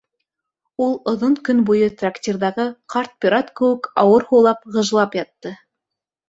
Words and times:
Ул 0.85 0.93
оҙон 1.11 1.35
көн 1.49 1.59
буйы 1.67 1.89
трактирҙағы 1.99 2.65
ҡарт 2.95 3.13
пират 3.27 3.53
кеүек 3.61 3.91
ауыр 4.05 4.27
һулап, 4.33 4.65
ғыжлап 4.79 5.21
ятты. 5.21 5.55